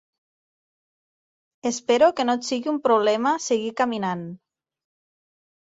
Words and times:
"Espero 1.71 2.09
que 2.15 2.27
no 2.31 2.37
et 2.41 2.49
sigui 2.49 2.73
un 2.73 2.81
problema 2.89 3.37
seguir 3.51 3.73
caminant". 3.85 4.27